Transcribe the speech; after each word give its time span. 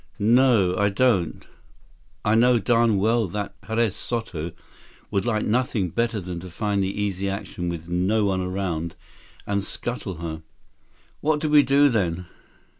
"No, 0.17 0.75
I 0.77 0.89
don't. 0.89 1.45
I 2.25 2.33
know 2.33 2.57
darn 2.57 2.97
well 2.97 3.27
that 3.27 3.61
Perez 3.61 3.95
Soto 3.95 4.51
would 5.11 5.27
like 5.27 5.45
nothing 5.45 5.89
better 5.89 6.19
than 6.19 6.39
to 6.39 6.49
find 6.49 6.81
the 6.83 6.87
Easy 6.87 7.29
Action 7.29 7.69
with 7.69 7.87
no 7.87 8.25
one 8.25 8.41
aboard 8.41 8.95
and 9.45 9.63
scuttle 9.63 10.15
her." 10.15 10.41
"What 11.19 11.39
do 11.39 11.49
we 11.49 11.61
do 11.61 11.87
then?" 11.87 12.25